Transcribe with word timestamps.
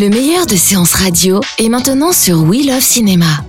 Le 0.00 0.08
meilleur 0.10 0.46
de 0.46 0.54
séances 0.54 0.94
radio 0.94 1.40
est 1.58 1.68
maintenant 1.68 2.12
sur 2.12 2.44
We 2.44 2.64
Love 2.64 2.80
Cinéma. 2.80 3.47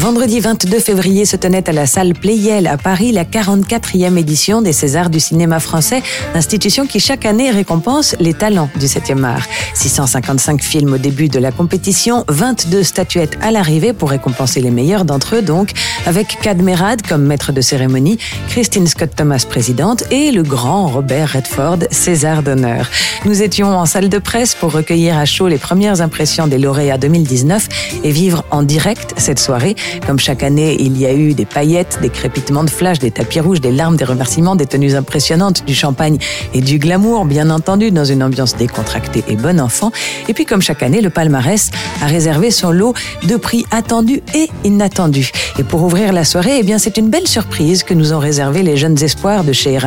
Vendredi 0.00 0.40
22 0.40 0.80
février 0.80 1.26
se 1.26 1.36
tenait 1.36 1.68
à 1.68 1.72
la 1.72 1.84
salle 1.84 2.14
Playel 2.14 2.66
à 2.68 2.78
Paris 2.78 3.12
la 3.12 3.24
44e 3.24 4.16
édition 4.16 4.62
des 4.62 4.72
Césars 4.72 5.10
du 5.10 5.20
cinéma 5.20 5.60
français, 5.60 6.02
institution 6.34 6.86
qui 6.86 7.00
chaque 7.00 7.26
année 7.26 7.50
récompense 7.50 8.16
les 8.18 8.32
talents 8.32 8.70
du 8.76 8.86
7e 8.86 9.24
art. 9.24 9.46
655 9.74 10.62
films 10.62 10.94
au 10.94 10.96
début 10.96 11.28
de 11.28 11.38
la 11.38 11.52
compétition, 11.52 12.24
22 12.28 12.82
statuettes 12.82 13.36
à 13.42 13.50
l'arrivée 13.50 13.92
pour 13.92 14.08
récompenser 14.08 14.62
les 14.62 14.70
meilleurs 14.70 15.04
d'entre 15.04 15.36
eux 15.36 15.42
donc, 15.42 15.72
avec 16.06 16.38
Cadmerad 16.40 17.02
comme 17.06 17.26
maître 17.26 17.52
de 17.52 17.60
cérémonie, 17.60 18.16
Christine 18.48 18.86
Scott 18.86 19.10
Thomas 19.14 19.44
présidente 19.46 20.04
et 20.10 20.30
le 20.30 20.42
grand 20.42 20.86
Robert 20.86 21.32
Redford 21.34 21.80
César 21.90 22.42
d'honneur. 22.42 22.88
Nous 23.26 23.42
étions 23.42 23.68
en 23.68 23.84
salle 23.84 24.08
de 24.08 24.18
presse 24.18 24.54
pour 24.54 24.72
recueillir 24.72 25.18
à 25.18 25.26
chaud 25.26 25.46
les 25.46 25.58
premières 25.58 26.00
impressions 26.00 26.46
des 26.46 26.56
lauréats 26.56 26.96
2019 26.96 27.68
et 28.02 28.10
vivre 28.10 28.46
en 28.50 28.62
direct 28.62 29.12
cette 29.18 29.38
soirée 29.38 29.76
comme 30.06 30.18
chaque 30.18 30.42
année, 30.42 30.76
il 30.80 30.98
y 30.98 31.06
a 31.06 31.12
eu 31.12 31.34
des 31.34 31.44
paillettes, 31.44 31.98
des 32.00 32.08
crépitements 32.08 32.64
de 32.64 32.70
flash, 32.70 32.98
des 32.98 33.10
tapis 33.10 33.40
rouges, 33.40 33.60
des 33.60 33.72
larmes, 33.72 33.96
des 33.96 34.04
remerciements, 34.04 34.56
des 34.56 34.66
tenues 34.66 34.94
impressionnantes, 34.94 35.64
du 35.66 35.74
champagne 35.74 36.18
et 36.54 36.60
du 36.60 36.78
glamour, 36.78 37.24
bien 37.24 37.50
entendu, 37.50 37.90
dans 37.90 38.04
une 38.04 38.22
ambiance 38.22 38.56
décontractée 38.56 39.24
et 39.28 39.36
bon 39.36 39.60
enfant. 39.60 39.92
Et 40.28 40.34
puis, 40.34 40.44
comme 40.44 40.62
chaque 40.62 40.82
année, 40.82 41.00
le 41.00 41.10
palmarès 41.10 41.70
a 42.02 42.06
réservé 42.06 42.50
son 42.50 42.70
lot 42.70 42.94
de 43.24 43.36
prix 43.36 43.64
attendus 43.70 44.22
et 44.34 44.48
inattendus. 44.64 45.30
Et 45.58 45.64
pour 45.64 45.82
ouvrir 45.82 46.12
la 46.12 46.24
soirée, 46.24 46.58
eh 46.60 46.62
bien, 46.62 46.78
c'est 46.78 46.96
une 46.96 47.08
belle 47.08 47.28
surprise 47.28 47.82
que 47.82 47.94
nous 47.94 48.12
ont 48.12 48.18
réservé 48.18 48.62
les 48.62 48.76
jeunes 48.76 49.02
espoirs 49.02 49.44
de 49.44 49.52
chez 49.52 49.78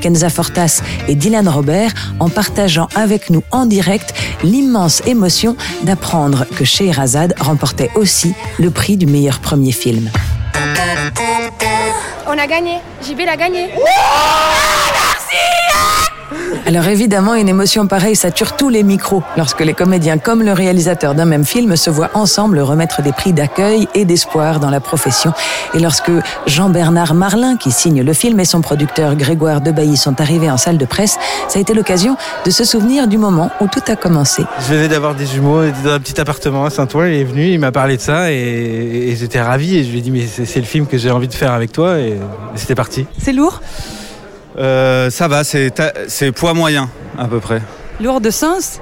Kenza 0.00 0.30
Fortas 0.30 0.82
et 1.08 1.14
Dylan 1.14 1.48
Robert, 1.48 1.92
en 2.20 2.28
partageant 2.28 2.88
avec 2.94 3.30
nous 3.30 3.42
en 3.50 3.66
direct 3.66 4.14
l'immense 4.42 5.02
émotion 5.06 5.56
d'apprendre 5.84 6.46
que 6.56 6.64
chez 6.64 6.92
remportait 7.40 7.90
aussi 7.94 8.34
le 8.58 8.70
prix 8.70 8.96
du 8.96 9.06
meilleur 9.06 9.27
premier 9.36 9.72
film. 9.72 10.10
On 12.26 12.38
a 12.38 12.46
gagné. 12.46 12.78
JB 13.02 13.20
l'a 13.26 13.36
gagné. 13.36 13.70
Alors 16.68 16.86
évidemment, 16.86 17.34
une 17.34 17.48
émotion 17.48 17.86
pareille 17.86 18.14
sature 18.14 18.54
tous 18.54 18.68
les 18.68 18.82
micros 18.82 19.22
lorsque 19.38 19.60
les 19.60 19.72
comédiens 19.72 20.18
comme 20.18 20.42
le 20.42 20.52
réalisateur 20.52 21.14
d'un 21.14 21.24
même 21.24 21.46
film 21.46 21.76
se 21.76 21.88
voient 21.88 22.10
ensemble 22.12 22.58
remettre 22.58 23.00
des 23.00 23.12
prix 23.12 23.32
d'accueil 23.32 23.88
et 23.94 24.04
d'espoir 24.04 24.60
dans 24.60 24.68
la 24.68 24.78
profession. 24.78 25.32
Et 25.72 25.78
lorsque 25.78 26.10
Jean-Bernard 26.46 27.14
Marlin, 27.14 27.56
qui 27.56 27.70
signe 27.70 28.02
le 28.02 28.12
film, 28.12 28.38
et 28.38 28.44
son 28.44 28.60
producteur 28.60 29.16
Grégoire 29.16 29.62
Debailly 29.62 29.96
sont 29.96 30.20
arrivés 30.20 30.50
en 30.50 30.58
salle 30.58 30.76
de 30.76 30.84
presse, 30.84 31.16
ça 31.48 31.58
a 31.58 31.62
été 31.62 31.72
l'occasion 31.72 32.18
de 32.44 32.50
se 32.50 32.64
souvenir 32.64 33.08
du 33.08 33.16
moment 33.16 33.50
où 33.62 33.66
tout 33.66 33.80
a 33.90 33.96
commencé. 33.96 34.42
Je 34.60 34.74
venais 34.74 34.88
d'avoir 34.88 35.14
des 35.14 35.24
jumeaux 35.24 35.62
dans 35.82 35.92
un 35.92 36.00
petit 36.00 36.20
appartement 36.20 36.66
à 36.66 36.70
Saint-Ouen, 36.70 37.06
il 37.06 37.14
est 37.14 37.24
venu, 37.24 37.48
il 37.50 37.60
m'a 37.60 37.72
parlé 37.72 37.96
de 37.96 38.02
ça 38.02 38.30
et, 38.30 39.16
j'étais 39.18 39.40
ravi 39.40 39.78
et 39.78 39.84
je 39.84 39.90
lui 39.90 40.00
ai 40.00 40.02
dit 40.02 40.10
mais 40.10 40.26
c'est 40.26 40.60
le 40.60 40.66
film 40.66 40.86
que 40.86 40.98
j'ai 40.98 41.10
envie 41.10 41.28
de 41.28 41.34
faire 41.34 41.52
avec 41.52 41.72
toi 41.72 41.98
et 41.98 42.18
c'était 42.56 42.74
parti. 42.74 43.06
C'est 43.18 43.32
lourd? 43.32 43.62
Ça 44.58 45.28
va, 45.28 45.44
c'est 45.44 46.32
poids 46.32 46.54
moyen 46.54 46.88
à 47.16 47.26
peu 47.26 47.40
près. 47.40 47.62
Lourd 48.00 48.20
de 48.20 48.30
sens? 48.30 48.80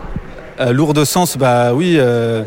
Euh, 0.61 0.73
lourd 0.73 0.95
de 0.95 1.05
sens, 1.05 1.37
bah 1.37 1.75
oui, 1.75 1.97
euh, 1.99 2.43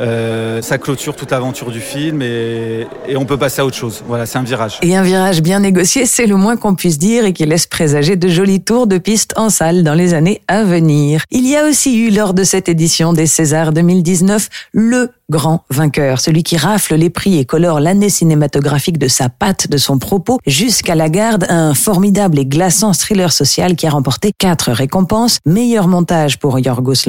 euh, 0.00 0.60
ça 0.62 0.78
clôture 0.78 1.14
toute 1.14 1.30
l'aventure 1.30 1.70
du 1.70 1.80
film 1.80 2.22
et, 2.22 2.86
et, 3.08 3.16
on 3.16 3.24
peut 3.24 3.36
passer 3.36 3.60
à 3.60 3.66
autre 3.66 3.76
chose. 3.76 4.02
Voilà, 4.06 4.26
c'est 4.26 4.38
un 4.38 4.42
virage. 4.42 4.78
Et 4.82 4.96
un 4.96 5.02
virage 5.02 5.40
bien 5.40 5.60
négocié, 5.60 6.06
c'est 6.06 6.26
le 6.26 6.36
moins 6.36 6.56
qu'on 6.56 6.74
puisse 6.74 6.98
dire 6.98 7.24
et 7.24 7.32
qui 7.32 7.46
laisse 7.46 7.66
présager 7.66 8.16
de 8.16 8.28
jolis 8.28 8.62
tours 8.62 8.86
de 8.86 8.98
piste 8.98 9.34
en 9.36 9.50
salle 9.50 9.84
dans 9.84 9.94
les 9.94 10.14
années 10.14 10.42
à 10.48 10.64
venir. 10.64 11.22
Il 11.30 11.48
y 11.48 11.56
a 11.56 11.66
aussi 11.66 11.96
eu 11.96 12.10
lors 12.10 12.34
de 12.34 12.44
cette 12.44 12.68
édition 12.68 13.12
des 13.12 13.26
Césars 13.26 13.72
2019 13.72 14.48
le 14.72 15.10
grand 15.30 15.64
vainqueur, 15.70 16.20
celui 16.20 16.42
qui 16.42 16.56
rafle 16.56 16.94
les 16.96 17.10
prix 17.10 17.38
et 17.38 17.44
colore 17.44 17.80
l'année 17.80 18.10
cinématographique 18.10 18.98
de 18.98 19.08
sa 19.08 19.28
patte, 19.28 19.68
de 19.70 19.78
son 19.78 19.98
propos, 19.98 20.38
jusqu'à 20.46 20.94
la 20.94 21.08
garde, 21.08 21.46
un 21.48 21.74
formidable 21.74 22.38
et 22.38 22.46
glaçant 22.46 22.92
thriller 22.92 23.32
social 23.32 23.74
qui 23.74 23.86
a 23.86 23.90
remporté 23.90 24.32
quatre 24.36 24.70
récompenses, 24.72 25.38
meilleur 25.46 25.88
montage 25.88 26.38
pour 26.38 26.58
Yorgos 26.58 27.06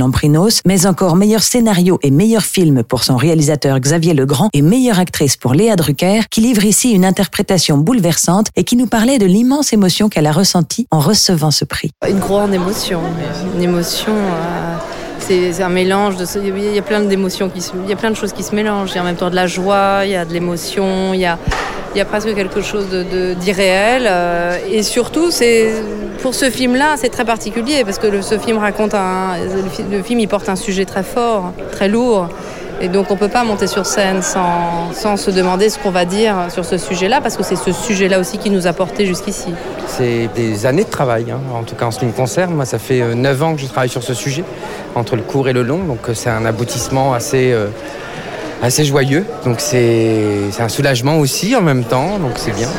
Mais 0.66 0.86
encore 0.86 1.16
meilleur 1.16 1.44
scénario 1.44 1.98
et 2.04 2.12
meilleur 2.12 2.44
film 2.44 2.84
pour 2.84 3.04
son 3.04 3.16
réalisateur 3.16 3.80
Xavier 3.80 4.14
Legrand 4.14 4.50
et 4.54 4.62
meilleure 4.62 5.00
actrice 5.00 5.38
pour 5.38 5.54
Léa 5.54 5.76
Drucker, 5.76 6.22
qui 6.30 6.42
livre 6.42 6.66
ici 6.66 6.92
une 6.92 7.06
interprétation 7.06 7.78
bouleversante 7.78 8.48
et 8.56 8.64
qui 8.64 8.76
nous 8.76 8.88
parlait 8.88 9.18
de 9.18 9.26
l'immense 9.26 9.72
émotion 9.72 10.10
qu'elle 10.10 10.28
a 10.28 10.32
ressentie 10.32 10.88
en 10.92 11.00
recevant 11.00 11.52
ce 11.52 11.64
prix. 11.64 11.92
Une 12.08 12.20
grande 12.20 12.54
émotion, 12.54 13.02
une 13.56 13.62
émotion... 13.62 14.14
Euh, 14.14 14.78
c'est 15.28 15.64
un 15.64 15.70
mélange 15.70 16.18
de 16.18 16.26
il 16.46 16.76
y 16.76 16.78
a 16.78 16.82
plein 16.82 17.02
d'émotions 17.02 17.50
il 17.56 17.90
y 17.90 17.94
a 17.94 17.96
plein 17.96 18.12
de 18.12 18.16
choses 18.16 18.32
qui 18.32 18.44
se 18.44 18.54
mélangent. 18.54 18.92
Il 18.92 18.96
y 18.96 19.00
a 19.00 19.02
en 19.02 19.06
même 19.06 19.16
temps 19.16 19.30
de 19.30 19.36
la 19.36 19.48
joie 19.48 20.02
il 20.04 20.12
y 20.12 20.16
a 20.16 20.24
de 20.26 20.34
l'émotion 20.34 21.14
il 21.14 21.20
y 21.20 21.26
a 21.26 21.38
il 21.94 21.98
y 21.98 22.02
a 22.02 22.06
presque 22.06 22.36
quelque 22.36 22.62
chose 22.62 22.88
d'irréel. 23.40 24.06
Euh, 24.06 24.58
et 24.70 24.84
surtout 24.84 25.32
c'est 25.32 25.74
pour 26.22 26.36
ce 26.36 26.50
film 26.50 26.76
là 26.76 26.96
c'est 26.98 27.10
très 27.10 27.26
particulier 27.26 27.84
parce 27.84 27.98
que 27.98 28.22
ce 28.22 28.38
film 28.38 28.58
raconte 28.58 28.94
un 28.94 29.38
le, 29.92 30.04
film 30.04 30.20
il 30.20 30.28
porte 30.28 30.50
un 30.50 30.56
sujet 30.56 30.86
très 30.86 31.04
fort 31.04 31.54
très 31.72 31.88
lourd 31.88 32.30
et 32.86 32.88
donc 32.88 33.10
on 33.10 33.16
ne 33.16 33.20
peut 33.20 33.30
pas 33.30 33.44
monter 33.44 33.66
sur 33.66 33.88
scène 33.88 34.22
sans, 34.22 35.18
se 35.18 35.32
demander 35.32 35.70
ce 35.70 35.80
qu'on 35.80 35.90
va 35.90 36.06
dire 36.06 36.36
sur 36.50 36.64
ce 36.64 36.78
sujet-là, 36.78 37.20
parce 37.20 37.36
que 37.36 37.42
c'est 37.42 37.56
ce 37.56 37.72
sujet-là 37.72 38.20
aussi 38.20 38.38
qui 38.38 38.52
nous 38.52 38.68
a 38.68 38.74
porté 38.74 39.08
jusqu'ici. 39.08 39.48
C'est 39.88 40.30
des 40.36 40.68
années 40.68 40.84
de 40.84 40.90
travail, 40.90 41.32
hein. 41.32 41.40
en 41.52 41.64
tout 41.64 41.74
cas 41.74 41.86
en 41.86 41.92
ce 41.92 41.98
qui 41.98 42.06
me 42.06 42.12
concerne. 42.12 42.54
Moi, 42.54 42.66
ça 42.66 42.78
fait 42.78 43.02
euh, 43.02 43.16
neuf 43.16 43.42
ans 43.42 43.56
que 43.56 43.62
je 43.62 43.66
travaille 43.66 43.90
sur 43.90 44.04
ce 44.04 44.14
sujet, 44.14 44.44
entre 44.94 45.16
le 45.16 45.24
court 45.24 45.50
et 45.50 45.54
le 45.54 45.64
long, 45.64 45.80
donc 45.80 46.10
euh, 46.10 46.14
c'est 46.14 46.30
un 46.30 46.46
aboutissement 46.46 47.16
assez, 47.16 47.52
euh, 47.54 47.70
assez 48.62 48.86
joyeux. 48.86 49.26
Donc 49.46 49.60
c'est 49.60 50.52
un 50.60 50.70
soulagement 50.70 51.18
aussi 51.18 51.56
en 51.56 51.62
même 51.62 51.86
temps, 51.86 52.20
donc 52.20 52.34
c'est 52.36 52.56
bien. 52.56 52.70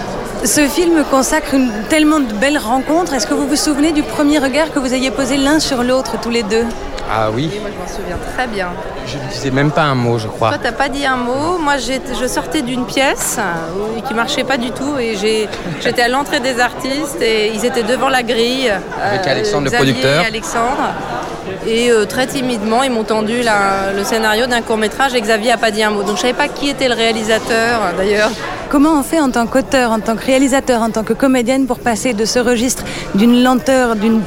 Ce 0.44 0.68
film 0.68 1.04
consacre 1.10 1.54
une, 1.54 1.72
tellement 1.88 2.20
de 2.20 2.32
belles 2.34 2.58
rencontres. 2.58 3.14
Est-ce 3.14 3.26
que 3.26 3.34
vous 3.34 3.48
vous 3.48 3.56
souvenez 3.56 3.92
du 3.92 4.02
premier 4.02 4.38
regard 4.38 4.70
que 4.70 4.78
vous 4.78 4.94
ayez 4.94 5.10
posé 5.10 5.36
l'un 5.36 5.58
sur 5.58 5.82
l'autre, 5.82 6.20
tous 6.20 6.30
les 6.30 6.42
deux? 6.42 6.64
Ah 7.10 7.30
oui. 7.32 7.50
moi, 7.60 7.70
je 7.72 7.78
m'en 7.80 7.98
souviens 7.98 8.18
très 8.34 8.46
bien. 8.46 8.68
Je 9.06 9.16
ne 9.16 9.22
disais 9.30 9.50
même 9.50 9.70
pas 9.70 9.82
un 9.82 9.94
mot, 9.94 10.18
je 10.18 10.26
crois. 10.26 10.50
Toi, 10.50 10.58
t'as 10.62 10.72
pas 10.72 10.88
dit 10.88 11.06
un 11.06 11.16
mot. 11.16 11.58
Moi, 11.58 11.74
je 11.78 12.26
sortais 12.26 12.62
d'une 12.62 12.84
pièce 12.84 13.38
euh, 13.38 14.00
qui 14.06 14.14
marchait 14.14 14.44
pas 14.44 14.56
du 14.56 14.70
tout 14.70 14.98
et 14.98 15.16
j'étais 15.80 16.02
à 16.02 16.08
l'entrée 16.08 16.40
des 16.40 16.60
artistes 16.60 17.20
et 17.20 17.52
ils 17.54 17.64
étaient 17.64 17.84
devant 17.84 18.08
la 18.08 18.22
grille. 18.22 18.72
Avec 19.02 19.26
Alexandre, 19.26 19.70
le 19.70 19.70
producteur. 19.70 20.22
Et 20.22 20.26
Alexandre. 20.26 20.92
Et 21.66 21.90
euh, 21.90 22.04
très 22.04 22.26
timidement, 22.26 22.82
ils 22.82 22.90
m'ont 22.90 23.04
tendu 23.04 23.40
le 23.42 24.04
scénario 24.04 24.46
d'un 24.46 24.62
court 24.62 24.76
métrage 24.76 25.14
et 25.14 25.20
Xavier 25.20 25.52
a 25.52 25.56
pas 25.56 25.70
dit 25.70 25.82
un 25.82 25.90
mot. 25.90 26.02
Donc 26.02 26.16
je 26.16 26.22
savais 26.22 26.32
pas 26.32 26.48
qui 26.48 26.68
était 26.68 26.88
le 26.88 26.94
réalisateur 26.94 27.80
d'ailleurs. 27.96 28.30
Comment 28.68 28.98
on 28.98 29.02
fait 29.04 29.20
en 29.20 29.30
tant 29.30 29.46
qu'auteur, 29.46 29.92
en 29.92 30.00
tant 30.00 30.16
que 30.16 30.24
réalisateur, 30.24 30.82
en 30.82 30.90
tant 30.90 31.04
que 31.04 31.12
comédienne 31.12 31.66
pour 31.66 31.78
passer 31.78 32.14
de 32.14 32.24
ce 32.24 32.40
registre 32.40 32.84
d'une 33.14 33.42
lenteur, 33.42 33.94
d'une 33.94 34.20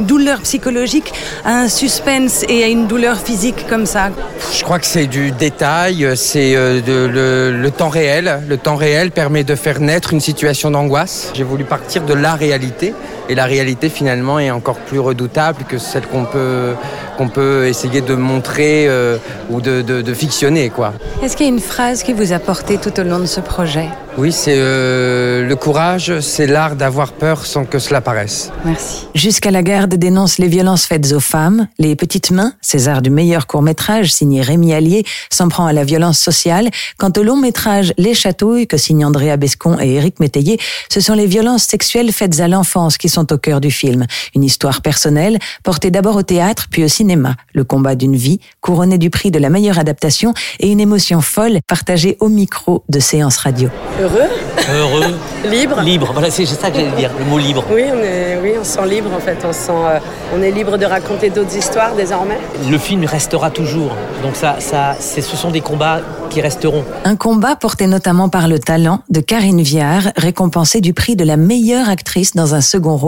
douleur 0.00 0.40
psychologique 0.40 1.12
à 1.44 1.60
un 1.60 1.68
suspense 1.68 2.44
et 2.48 2.62
à 2.62 2.66
une 2.66 2.86
douleur 2.86 3.16
physique 3.16 3.66
comme 3.68 3.86
ça? 3.86 4.10
Je 4.52 4.62
crois 4.62 4.78
que 4.78 4.86
c'est 4.86 5.06
du 5.06 5.30
détail, 5.30 6.06
c'est 6.14 6.54
euh, 6.56 6.80
le, 6.86 7.52
le, 7.52 7.70
temps 7.70 7.88
réel. 7.88 8.42
Le 8.46 8.58
temps 8.58 8.76
réel 8.76 9.10
permet 9.10 9.44
de 9.44 9.54
faire 9.54 9.80
naître 9.80 10.12
une 10.12 10.20
situation 10.20 10.70
d'angoisse. 10.70 11.32
J'ai 11.34 11.44
voulu 11.44 11.64
partir 11.64 12.04
de 12.04 12.14
la 12.14 12.34
réalité 12.34 12.94
et 13.28 13.34
la 13.34 13.44
réalité 13.44 13.88
finalement 13.88 14.38
est 14.38 14.50
encore 14.50 14.76
plus 14.78 14.98
redoutable 14.98 15.64
que 15.68 15.78
celle 15.78 16.06
qu'on 16.06 16.24
peut, 16.24 16.74
qu'on 17.16 17.28
peut 17.28 17.66
essayer 17.66 18.00
de 18.00 18.14
montrer 18.14 18.86
euh, 18.88 19.18
ou 19.50 19.60
de, 19.60 19.82
de, 19.82 20.02
de 20.02 20.14
fictionner. 20.14 20.70
quoi. 20.70 20.92
Est-ce 21.22 21.36
qu'il 21.36 21.46
y 21.46 21.48
a 21.48 21.52
une 21.52 21.60
phrase 21.60 22.02
qui 22.02 22.12
vous 22.12 22.32
a 22.32 22.38
porté 22.38 22.78
tout 22.78 22.98
au 23.00 23.02
long 23.04 23.18
de 23.18 23.26
ce 23.26 23.40
projet? 23.40 23.88
Oui, 24.18 24.32
c'est 24.32 24.54
euh, 24.56 25.46
le 25.46 25.56
courage, 25.56 26.20
c'est 26.20 26.46
l'art 26.46 26.74
d'avoir 26.74 27.12
peur 27.12 27.44
sans 27.44 27.66
que 27.66 27.78
cela 27.78 28.00
paraisse. 28.00 28.50
Merci. 28.64 29.06
Jusqu'à 29.14 29.50
la 29.50 29.62
garde 29.62 29.94
dénonce 29.94 30.38
les 30.38 30.48
violences 30.48 30.86
faites 30.86 31.12
aux 31.12 31.20
femmes. 31.20 31.68
Les 31.78 31.96
petites 31.96 32.30
mains, 32.30 32.54
César 32.62 33.02
du 33.02 33.10
meilleur 33.10 33.46
court 33.46 33.60
métrage 33.60 34.10
signé 34.14 34.40
Rémi 34.40 34.72
Allier, 34.72 35.04
s'en 35.30 35.48
prend 35.48 35.66
à 35.66 35.74
la 35.74 35.84
violence 35.84 36.18
sociale. 36.18 36.70
Quant 36.96 37.12
au 37.18 37.22
long 37.22 37.36
métrage 37.36 37.92
Les 37.98 38.14
Chatouilles 38.14 38.66
que 38.66 38.78
signent 38.78 39.04
Andrea 39.04 39.36
Bescon 39.36 39.78
et 39.78 39.96
Éric 39.96 40.18
Métayer, 40.18 40.58
ce 40.90 41.00
sont 41.00 41.14
les 41.14 41.26
violences 41.26 41.64
sexuelles 41.64 42.10
faites 42.10 42.40
à 42.40 42.48
l'enfance 42.48 42.96
qui 42.96 43.10
sont 43.10 43.15
au 43.24 43.38
cœur 43.38 43.60
du 43.60 43.70
film. 43.70 44.06
Une 44.34 44.44
histoire 44.44 44.82
personnelle 44.82 45.38
portée 45.62 45.90
d'abord 45.90 46.16
au 46.16 46.22
théâtre 46.22 46.66
puis 46.70 46.84
au 46.84 46.88
cinéma. 46.88 47.34
Le 47.54 47.64
combat 47.64 47.94
d'une 47.94 48.16
vie 48.16 48.40
couronné 48.60 48.98
du 48.98 49.10
prix 49.10 49.30
de 49.30 49.38
la 49.38 49.50
meilleure 49.50 49.78
adaptation 49.78 50.34
et 50.60 50.70
une 50.70 50.80
émotion 50.80 51.20
folle 51.20 51.58
partagée 51.66 52.16
au 52.20 52.28
micro 52.28 52.84
de 52.88 53.00
séance 53.00 53.36
radio. 53.38 53.68
Heureux 54.00 54.28
Heureux. 54.70 55.14
Libre 55.50 55.80
Libre, 55.80 56.10
voilà, 56.12 56.30
c'est 56.30 56.44
ça 56.46 56.70
que 56.70 56.76
j'allais 56.76 56.96
dire, 56.96 57.10
le 57.18 57.24
mot 57.24 57.38
libre. 57.38 57.64
Oui, 57.70 57.84
on 57.92 57.98
est, 57.98 58.38
oui, 58.42 58.52
on 58.60 58.64
se 58.64 58.72
sent 58.72 58.86
libre 58.88 59.10
en 59.14 59.20
fait. 59.20 59.38
On, 59.44 59.52
sent, 59.52 59.70
euh, 59.70 59.98
on 60.34 60.42
est 60.42 60.50
libre 60.50 60.76
de 60.76 60.84
raconter 60.84 61.30
d'autres 61.30 61.56
histoires 61.56 61.94
désormais. 61.94 62.38
Le 62.68 62.78
film 62.78 63.04
restera 63.04 63.50
toujours. 63.50 63.94
Donc 64.22 64.34
ça, 64.34 64.56
ça, 64.58 64.96
ce 64.98 65.20
sont 65.22 65.50
des 65.50 65.60
combats 65.60 66.00
qui 66.30 66.40
resteront. 66.40 66.84
Un 67.04 67.16
combat 67.16 67.56
porté 67.56 67.86
notamment 67.86 68.28
par 68.28 68.48
le 68.48 68.58
talent 68.58 69.00
de 69.08 69.20
Karine 69.20 69.62
Viard, 69.62 70.08
récompensée 70.16 70.80
du 70.80 70.92
prix 70.92 71.16
de 71.16 71.24
la 71.24 71.36
meilleure 71.36 71.88
actrice 71.88 72.34
dans 72.34 72.54
un 72.54 72.60
second 72.60 72.96
rôle, 72.96 73.05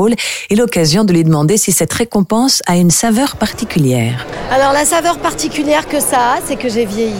et 0.50 0.56
l'occasion 0.56 1.04
de 1.04 1.12
lui 1.12 1.24
demander 1.24 1.56
si 1.56 1.72
cette 1.72 1.92
récompense 1.92 2.62
a 2.66 2.76
une 2.76 2.90
saveur 2.90 3.36
particulière. 3.36 4.26
Alors 4.50 4.72
la 4.72 4.84
saveur 4.84 5.18
particulière 5.18 5.86
que 5.88 6.00
ça 6.00 6.34
a, 6.34 6.38
c'est 6.44 6.56
que 6.56 6.68
j'ai 6.68 6.84
vieilli. 6.84 7.14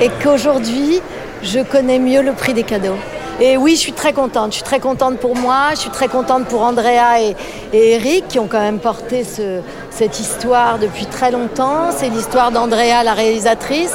Et 0.00 0.10
qu'aujourd'hui, 0.22 1.00
je 1.42 1.60
connais 1.60 1.98
mieux 1.98 2.22
le 2.22 2.32
prix 2.32 2.54
des 2.54 2.62
cadeaux. 2.62 2.96
Et 3.40 3.56
oui, 3.56 3.74
je 3.74 3.80
suis 3.80 3.92
très 3.94 4.12
contente. 4.12 4.50
Je 4.50 4.56
suis 4.56 4.64
très 4.64 4.80
contente 4.80 5.18
pour 5.18 5.34
moi, 5.34 5.68
je 5.70 5.78
suis 5.78 5.90
très 5.90 6.08
contente 6.08 6.44
pour 6.44 6.62
Andrea 6.62 7.20
et, 7.20 7.34
Eric 7.72 8.28
qui 8.28 8.38
ont 8.38 8.48
quand 8.48 8.60
même 8.60 8.78
porté 8.78 9.24
ce, 9.24 9.60
cette 9.90 10.20
histoire 10.20 10.78
depuis 10.78 11.06
très 11.06 11.30
longtemps. 11.30 11.90
C'est 11.96 12.10
l'histoire 12.10 12.50
d'Andrea, 12.50 13.02
la 13.02 13.14
réalisatrice. 13.14 13.94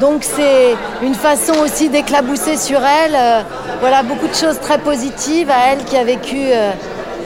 Donc 0.00 0.24
c'est 0.24 0.74
une 1.02 1.14
façon 1.14 1.52
aussi 1.62 1.88
d'éclabousser 1.88 2.56
sur 2.56 2.80
elle. 2.80 3.14
euh, 3.14 3.42
voilà, 3.80 4.02
beaucoup 4.02 4.26
de 4.26 4.34
choses 4.34 4.58
très 4.60 4.78
positives 4.78 5.50
à 5.50 5.72
elle 5.72 5.84
qui 5.84 5.96
a 5.96 6.04
vécu 6.04 6.36
euh, 6.38 6.72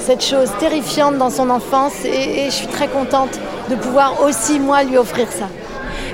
cette 0.05 0.23
chose 0.23 0.51
terrifiante 0.61 1.17
dans 1.17 1.31
son 1.31 1.49
enfance. 1.49 2.05
Et, 2.05 2.45
je 2.47 2.51
suis 2.51 2.67
très 2.67 2.89
contente 2.89 3.39
de 3.71 3.75
pouvoir 3.75 4.23
aussi, 4.23 4.61
moi, 4.61 4.85
lui 4.85 4.99
offrir 4.99 5.29
ça. 5.33 5.49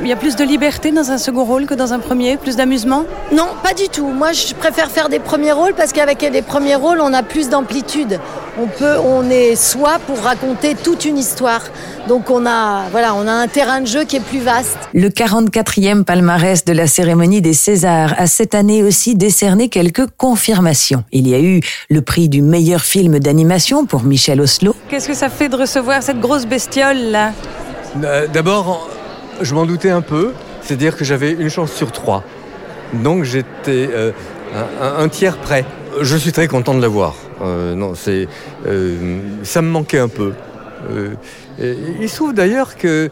Il 0.02 0.08
y 0.08 0.12
a 0.12 0.16
plus 0.16 0.34
de 0.34 0.44
liberté 0.44 0.92
dans 0.92 1.10
un 1.10 1.18
second 1.18 1.44
rôle 1.44 1.66
que 1.66 1.74
dans 1.74 1.92
un 1.92 1.98
premier, 1.98 2.38
plus 2.38 2.56
d'amusement? 2.56 3.04
Non, 3.32 3.48
pas 3.62 3.74
du 3.74 3.88
tout. 3.88 4.06
Moi, 4.06 4.32
je 4.32 4.54
préfère 4.54 4.90
faire 4.90 5.10
des 5.10 5.18
premiers 5.18 5.52
rôles 5.52 5.74
parce 5.74 5.92
qu'avec 5.92 6.22
les 6.22 6.40
premiers 6.40 6.74
rôles, 6.74 7.00
on 7.02 7.12
a 7.12 7.22
plus 7.22 7.50
d'amplitude. 7.50 8.18
On 8.58 8.66
peut, 8.66 8.96
on 8.98 9.28
est 9.28 9.56
soi 9.56 9.98
pour 10.06 10.18
raconter 10.20 10.74
toute 10.74 11.04
une 11.04 11.18
histoire. 11.18 11.60
Donc 12.08 12.30
on 12.30 12.46
a, 12.46 12.88
voilà, 12.90 13.14
on 13.14 13.26
a 13.26 13.32
un 13.32 13.46
terrain 13.46 13.82
de 13.82 13.86
jeu 13.86 14.04
qui 14.04 14.16
est 14.16 14.20
plus 14.20 14.38
vaste. 14.40 14.78
Le 14.94 15.10
44e 15.10 16.04
palmarès 16.04 16.64
de 16.64 16.72
la 16.72 16.86
cérémonie 16.86 17.42
des 17.42 17.52
Césars 17.54 18.14
a 18.16 18.26
cette 18.26 18.54
année 18.54 18.82
aussi 18.82 19.14
décerné 19.14 19.68
quelques 19.68 20.06
confirmations. 20.16 21.04
Il 21.12 21.28
y 21.28 21.34
a 21.34 21.40
eu 21.40 21.60
le 21.90 22.00
prix 22.00 22.30
du 22.30 22.40
meilleur 22.40 22.80
film 22.80 23.18
d'animation 23.18 23.84
pour 23.84 24.02
Michel 24.02 24.40
Oslo. 24.40 24.74
Qu'est-ce 24.88 25.08
que 25.08 25.14
ça 25.14 25.28
fait 25.28 25.50
de 25.50 25.56
recevoir 25.56 26.02
cette 26.02 26.20
grosse 26.20 26.46
bestiole 26.46 26.96
là? 27.10 27.32
Euh, 28.02 28.26
D'abord, 28.32 28.88
je 29.40 29.54
m'en 29.54 29.66
doutais 29.66 29.90
un 29.90 30.00
peu, 30.02 30.32
c'est-à-dire 30.62 30.96
que 30.96 31.04
j'avais 31.04 31.32
une 31.32 31.48
chance 31.48 31.72
sur 31.72 31.92
trois. 31.92 32.24
Donc 32.92 33.24
j'étais 33.24 33.88
euh, 33.92 34.12
un, 34.80 35.08
tiers 35.08 35.38
prêt. 35.38 35.64
Je 36.00 36.16
suis 36.16 36.32
très 36.32 36.48
content 36.48 36.74
de 36.74 36.82
l'avoir. 36.82 37.14
Euh, 37.42 37.74
non, 37.74 37.94
c'est, 37.94 38.28
euh, 38.66 39.20
ça 39.42 39.62
me 39.62 39.68
manquait 39.68 39.98
un 39.98 40.08
peu. 40.08 40.32
Il 41.58 42.08
se 42.08 42.16
trouve 42.16 42.32
d'ailleurs 42.32 42.76
que 42.76 43.10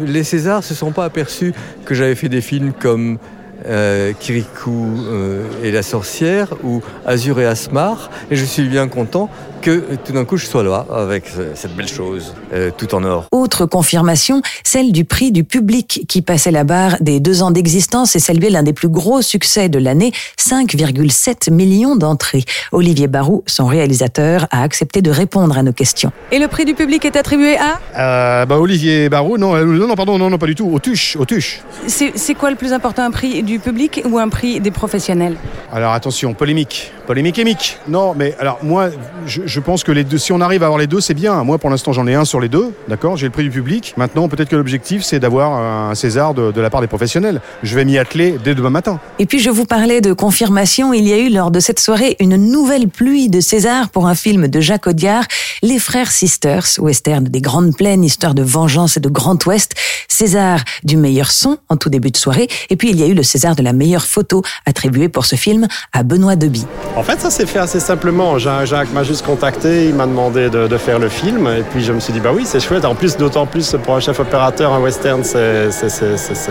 les 0.00 0.24
Césars 0.24 0.64
se 0.64 0.74
sont 0.74 0.92
pas 0.92 1.04
aperçus 1.04 1.52
que 1.84 1.94
j'avais 1.94 2.14
fait 2.14 2.30
des 2.30 2.40
films 2.40 2.72
comme 2.72 3.18
euh, 3.66 4.12
Kirikou 4.18 5.04
euh, 5.06 5.44
et 5.62 5.70
la 5.70 5.82
sorcière 5.82 6.48
ou 6.62 6.80
Azur 7.06 7.40
et 7.40 7.46
Asmar 7.46 8.10
et 8.30 8.36
je 8.36 8.44
suis 8.44 8.68
bien 8.68 8.88
content 8.88 9.28
que 9.62 9.70
euh, 9.70 9.96
tout 10.04 10.12
d'un 10.12 10.24
coup 10.24 10.36
je 10.36 10.46
sois 10.46 10.62
là 10.62 10.84
avec 10.92 11.24
euh, 11.38 11.52
cette 11.54 11.74
belle 11.74 11.88
chose 11.88 12.34
euh, 12.52 12.70
tout 12.76 12.94
en 12.94 13.04
or. 13.04 13.26
Autre 13.32 13.64
confirmation, 13.64 14.42
celle 14.64 14.92
du 14.92 15.04
prix 15.04 15.32
du 15.32 15.44
public 15.44 16.04
qui 16.08 16.20
passait 16.20 16.50
la 16.50 16.64
barre 16.64 16.96
des 17.00 17.20
deux 17.20 17.42
ans 17.42 17.50
d'existence 17.50 18.14
et 18.16 18.18
saluait 18.18 18.50
l'un 18.50 18.62
des 18.62 18.72
plus 18.72 18.88
gros 18.88 19.22
succès 19.22 19.68
de 19.68 19.78
l'année, 19.78 20.12
5,7 20.38 21.50
millions 21.52 21.96
d'entrées. 21.96 22.44
Olivier 22.72 23.06
Barou, 23.06 23.44
son 23.46 23.66
réalisateur, 23.66 24.48
a 24.50 24.62
accepté 24.62 25.00
de 25.00 25.10
répondre 25.10 25.56
à 25.56 25.62
nos 25.62 25.72
questions. 25.72 26.12
Et 26.32 26.38
le 26.38 26.48
prix 26.48 26.64
du 26.64 26.74
public 26.74 27.04
est 27.04 27.16
attribué 27.16 27.56
à? 27.56 27.78
Euh, 27.96 28.46
bah, 28.46 28.58
Olivier 28.58 29.08
Barou, 29.08 29.38
non, 29.38 29.54
non, 29.64 29.86
non, 29.86 29.94
pardon, 29.94 30.18
non, 30.18 30.28
non, 30.28 30.38
pas 30.38 30.46
du 30.46 30.56
tout. 30.56 30.68
Autuche, 30.72 31.16
Autuche. 31.16 31.60
C'est 31.86 32.12
c'est 32.16 32.34
quoi 32.34 32.50
le 32.50 32.56
plus 32.56 32.72
important, 32.72 33.04
un 33.04 33.10
prix 33.10 33.42
du 33.42 33.51
public 33.58 34.02
ou 34.08 34.18
un 34.18 34.28
prix 34.28 34.60
des 34.60 34.70
professionnels 34.70 35.36
Alors 35.72 35.92
attention, 35.92 36.34
polémique, 36.34 36.92
polémique 37.06 37.38
émique. 37.38 37.78
Non, 37.88 38.14
mais 38.16 38.34
alors 38.38 38.58
moi, 38.62 38.90
je, 39.26 39.42
je 39.46 39.60
pense 39.60 39.84
que 39.84 39.92
les 39.92 40.04
deux, 40.04 40.18
si 40.18 40.32
on 40.32 40.40
arrive 40.40 40.62
à 40.62 40.66
avoir 40.66 40.78
les 40.78 40.86
deux, 40.86 41.00
c'est 41.00 41.14
bien. 41.14 41.42
Moi, 41.44 41.58
pour 41.58 41.70
l'instant, 41.70 41.92
j'en 41.92 42.06
ai 42.06 42.14
un 42.14 42.24
sur 42.24 42.40
les 42.40 42.48
deux, 42.48 42.72
d'accord? 42.88 43.16
J'ai 43.16 43.26
le 43.26 43.32
prix 43.32 43.44
du 43.44 43.50
public. 43.50 43.94
Maintenant, 43.96 44.28
peut-être 44.28 44.48
que 44.48 44.56
l'objectif, 44.56 45.02
c'est 45.02 45.20
d'avoir 45.20 45.52
un 45.52 45.94
César 45.94 46.34
de, 46.34 46.52
de 46.52 46.60
la 46.60 46.70
part 46.70 46.80
des 46.80 46.86
professionnels. 46.86 47.40
Je 47.62 47.74
vais 47.74 47.84
m'y 47.84 47.98
atteler 47.98 48.36
dès 48.42 48.54
demain 48.54 48.70
matin. 48.70 49.00
Et 49.18 49.26
puis 49.26 49.38
je 49.38 49.50
vous 49.50 49.64
parlais 49.64 50.00
de 50.00 50.12
confirmation, 50.12 50.92
il 50.92 51.06
y 51.06 51.12
a 51.12 51.18
eu 51.18 51.28
lors 51.28 51.50
de 51.50 51.60
cette 51.60 51.80
soirée 51.80 52.16
une 52.20 52.36
nouvelle 52.36 52.88
pluie 52.88 53.28
de 53.28 53.40
César 53.40 53.90
pour 53.90 54.06
un 54.06 54.14
film 54.14 54.48
de 54.48 54.60
Jacques 54.60 54.86
Audiard, 54.86 55.24
Les 55.62 55.78
Frères 55.78 56.10
Sisters, 56.10 56.66
western 56.78 57.24
des 57.24 57.40
Grandes 57.40 57.76
Plaines, 57.76 58.04
histoire 58.04 58.34
de 58.34 58.42
vengeance 58.42 58.96
et 58.96 59.00
de 59.00 59.08
Grand 59.08 59.44
Ouest, 59.46 59.74
César 60.12 60.60
du 60.84 60.96
meilleur 60.96 61.30
son 61.30 61.56
en 61.68 61.76
tout 61.76 61.88
début 61.90 62.10
de 62.10 62.16
soirée, 62.16 62.48
et 62.70 62.76
puis 62.76 62.90
il 62.90 63.00
y 63.00 63.02
a 63.02 63.06
eu 63.06 63.14
le 63.14 63.22
César 63.22 63.56
de 63.56 63.62
la 63.62 63.72
meilleure 63.72 64.04
photo 64.04 64.42
attribué 64.66 65.08
pour 65.08 65.24
ce 65.26 65.36
film 65.36 65.66
à 65.92 66.02
Benoît 66.02 66.36
Deby. 66.36 66.64
En 66.96 67.02
fait, 67.02 67.20
ça 67.20 67.30
s'est 67.30 67.46
fait 67.46 67.58
assez 67.58 67.80
simplement. 67.80 68.38
Ja- 68.38 68.64
Jacques 68.64 68.92
m'a 68.92 69.02
juste 69.02 69.24
contacté, 69.24 69.86
il 69.88 69.94
m'a 69.94 70.06
demandé 70.06 70.50
de, 70.50 70.68
de 70.68 70.76
faire 70.76 70.98
le 70.98 71.08
film, 71.08 71.46
et 71.48 71.62
puis 71.62 71.82
je 71.82 71.92
me 71.92 72.00
suis 72.00 72.12
dit, 72.12 72.20
bah 72.20 72.30
oui, 72.34 72.42
c'est 72.44 72.60
chouette. 72.60 72.84
En 72.84 72.94
plus, 72.94 73.16
d'autant 73.16 73.46
plus 73.46 73.74
pour 73.82 73.94
un 73.96 74.00
chef 74.00 74.20
opérateur, 74.20 74.72
un 74.72 74.80
western, 74.80 75.24
c'est 75.24 75.70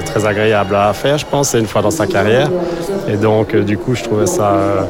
très 0.06 0.25
agréable 0.25 0.75
à 0.75 0.94
faire, 0.94 1.18
je 1.18 1.25
pense, 1.25 1.50
c'est 1.50 1.60
une 1.60 1.68
fois 1.68 1.81
dans 1.81 1.92
sa 1.92 2.08
carrière. 2.08 2.50
Et 3.08 3.18
donc, 3.18 3.54
euh, 3.54 3.63
du 3.63 3.78
coup, 3.78 3.96
je 3.96 4.04
trouvais 4.04 4.25
ça 4.28 4.52
euh, 4.54 4.81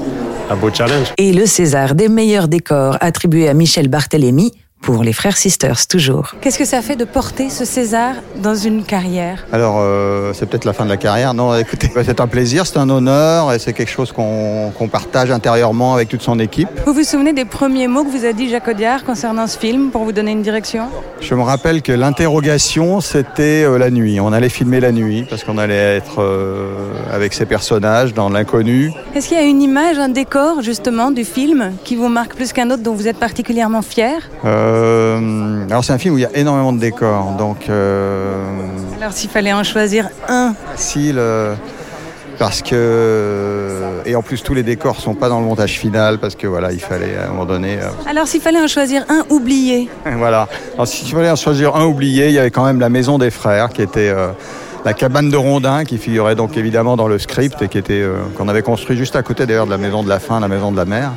un 0.49 0.55
beau 0.55 0.69
challenge. 0.73 1.07
Et 1.17 1.33
le 1.33 1.45
César 1.45 1.95
des 1.95 2.07
meilleurs 2.09 2.47
décors 2.47 2.97
attribué 3.01 3.47
à 3.49 3.53
Michel 3.53 3.87
Barthélémy 3.87 4.51
pour 4.81 5.03
les 5.03 5.13
Frères 5.13 5.37
Sisters 5.37 5.87
toujours. 5.87 6.35
Qu'est-ce 6.41 6.57
que 6.57 6.65
ça 6.65 6.81
fait 6.81 6.95
de 6.95 7.05
porter 7.05 7.49
ce 7.49 7.65
César 7.65 8.15
dans 8.37 8.55
une 8.55 8.83
carrière? 8.83 9.45
Alors, 9.51 9.77
euh, 9.79 10.33
c'est 10.33 10.47
peut-être 10.47 10.65
la 10.65 10.73
fin 10.73 10.85
de 10.85 10.89
la 10.89 10.97
carrière. 10.97 11.33
Non, 11.33 11.55
écoutez, 11.55 11.91
bah, 11.93 12.01
c'est 12.03 12.19
un 12.19 12.27
plaisir, 12.27 12.65
c'est 12.65 12.77
un 12.77 12.89
honneur 12.89 13.53
et 13.53 13.59
c'est 13.59 13.73
quelque 13.73 13.91
chose 13.91 14.11
qu'on 14.11 14.89
partage 14.91 15.31
intérieurement 15.31 15.93
avec 15.93 16.09
toute 16.09 16.21
son 16.21 16.39
équipe. 16.39 16.69
Vous 16.85 16.93
vous 16.93 17.03
souvenez 17.03 17.33
des 17.33 17.45
premiers 17.45 17.87
mots 17.87 18.03
que 18.03 18.09
vous 18.09 18.25
a 18.25 18.33
dit 18.33 18.49
Jacques 18.49 18.67
Audiard 18.67 19.03
concernant 19.03 19.47
ce 19.47 19.57
film 19.57 19.91
pour 19.91 20.03
vous 20.03 20.11
donner 20.11 20.31
une 20.31 20.41
direction? 20.41 20.87
Je 21.19 21.35
me 21.35 21.43
rappelle 21.43 21.81
que 21.81 21.91
l'interrogation, 21.91 23.01
c'était 23.01 23.63
euh, 23.63 23.77
la 23.77 23.91
nuit. 23.91 24.19
On 24.19 24.33
allait 24.33 24.49
filmer 24.49 24.79
la 24.79 24.91
nuit 24.91 25.25
parce 25.29 25.43
qu'on 25.43 25.57
allait 25.59 25.97
être 25.97 26.21
euh, 26.21 26.73
avec 27.13 27.33
ces 27.33 27.45
personnages 27.45 28.13
dans 28.13 28.29
l'inconnu. 28.29 28.91
Est-ce 29.15 29.27
qu'il 29.27 29.37
y 29.37 29.39
a 29.39 29.43
une 29.43 29.61
image, 29.61 29.99
un 29.99 30.09
décor 30.09 30.61
justement 30.61 31.11
du 31.11 31.23
film 31.23 31.73
qui 31.83 31.95
vous 31.95 32.09
marque 32.09 32.35
plus 32.35 32.51
qu'un 32.51 32.71
autre 32.71 32.81
dont 32.81 32.93
vous 32.93 33.07
êtes 33.07 33.17
particulièrement 33.17 33.83
fier? 33.83 34.29
Euh, 34.71 35.65
alors, 35.69 35.83
c'est 35.83 35.93
un 35.93 35.97
film 35.97 36.15
où 36.15 36.17
il 36.17 36.21
y 36.21 36.25
a 36.25 36.35
énormément 36.35 36.73
de 36.73 36.79
décors. 36.79 37.35
Donc, 37.37 37.69
euh, 37.69 38.45
Alors 38.99 39.13
s'il 39.13 39.29
fallait 39.29 39.53
en 39.53 39.63
choisir 39.63 40.09
un, 40.27 40.53
facile. 40.71 41.15
euh, 41.17 41.53
parce 42.39 42.61
que 42.61 43.77
et 44.05 44.15
en 44.15 44.23
plus 44.23 44.41
tous 44.41 44.55
les 44.55 44.63
décors 44.63 44.99
sont 44.99 45.13
pas 45.13 45.29
dans 45.29 45.39
le 45.39 45.45
montage 45.45 45.77
final 45.77 46.17
parce 46.17 46.33
que 46.33 46.47
voilà 46.47 46.71
il 46.71 46.79
fallait 46.79 47.15
à 47.15 47.25
un 47.25 47.27
moment 47.27 47.45
donné 47.45 47.77
alors 48.09 48.27
s'il 48.27 48.41
fallait 48.41 48.59
en 48.59 48.65
choisir 48.67 49.05
un 49.09 49.23
oublié, 49.29 49.89
Voilà. 50.17 50.47
Alors, 50.73 50.87
si 50.87 51.05
tu 51.05 51.13
voulais 51.13 51.29
en 51.29 51.35
choisir 51.35 51.75
un 51.75 51.85
oublié, 51.85 52.29
il 52.29 52.33
y 52.33 52.39
avait 52.39 52.49
quand 52.49 52.65
même 52.65 52.79
la 52.79 52.89
maison 52.89 53.19
des 53.19 53.29
frères, 53.29 53.69
qui 53.69 53.83
était 53.83 54.11
la 54.85 54.93
cabane 54.93 55.29
de 55.29 55.37
Rondin, 55.37 55.83
qui 55.83 55.97
figurait 55.97 56.35
donc 56.35 56.57
évidemment 56.57 56.97
dans 56.97 57.07
le 57.07 57.19
script 57.19 57.61
et 57.61 57.67
qui 57.67 57.77
était 57.77 58.01
euh, 58.01 58.15
qu'on 58.37 58.47
avait 58.47 58.61
construit 58.61 58.97
juste 58.97 59.15
à 59.15 59.23
côté 59.23 59.45
d'ailleurs 59.45 59.65
de 59.65 59.71
la 59.71 59.77
maison 59.77 60.03
de 60.03 60.09
la 60.09 60.19
fin, 60.19 60.39
la 60.39 60.47
maison 60.47 60.71
de 60.71 60.77
la 60.77 60.85
mer, 60.85 61.11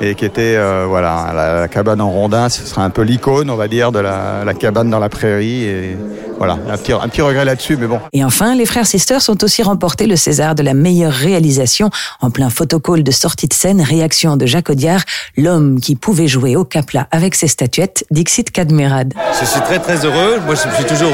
et 0.00 0.14
qui 0.14 0.24
était 0.24 0.54
euh, 0.56 0.86
voilà 0.88 1.32
la, 1.34 1.60
la 1.60 1.68
cabane 1.68 2.00
en 2.00 2.10
Rondin. 2.10 2.48
Ce 2.48 2.64
serait 2.64 2.82
un 2.82 2.90
peu 2.90 3.02
l'icône, 3.02 3.50
on 3.50 3.56
va 3.56 3.68
dire, 3.68 3.92
de 3.92 3.98
la, 3.98 4.44
la 4.44 4.54
cabane 4.54 4.90
dans 4.90 4.98
la 4.98 5.08
prairie. 5.08 5.64
Et 5.64 5.96
voilà, 6.38 6.58
un 6.70 6.76
petit, 6.76 6.92
un 6.92 7.08
petit 7.08 7.20
regret 7.22 7.44
là-dessus, 7.44 7.76
mais 7.76 7.86
bon. 7.86 8.00
Et 8.12 8.24
enfin, 8.24 8.54
les 8.54 8.66
frères 8.66 8.86
Sisters 8.86 9.20
ont 9.28 9.38
aussi 9.42 9.62
remporté 9.62 10.06
le 10.06 10.16
César 10.16 10.54
de 10.54 10.62
la 10.62 10.74
meilleure 10.74 11.12
réalisation 11.12 11.90
en 12.20 12.30
plein 12.30 12.48
photocall 12.48 13.02
de 13.02 13.10
sortie 13.10 13.48
de 13.48 13.54
scène, 13.54 13.80
réaction 13.80 14.36
de 14.36 14.46
Jacques 14.46 14.70
Audiard, 14.70 15.00
l'homme 15.36 15.80
qui 15.80 15.96
pouvait 15.96 16.28
jouer 16.28 16.54
au 16.54 16.64
capla 16.64 17.08
avec 17.10 17.34
ses 17.34 17.48
statuettes, 17.48 18.04
Dixit 18.10 18.50
Kadmerad. 18.50 19.14
Je 19.40 19.46
suis 19.46 19.60
très 19.62 19.78
très 19.80 20.04
heureux. 20.04 20.38
Moi, 20.46 20.54
je 20.54 20.76
suis 20.76 20.84
toujours 20.84 21.12